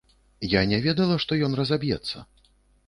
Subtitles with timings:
[0.53, 2.29] Я не ведала, што ён разаб'ецца.